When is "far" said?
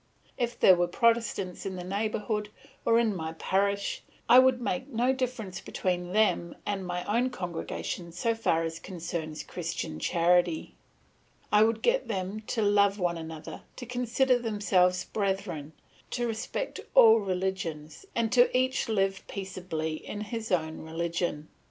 8.33-8.63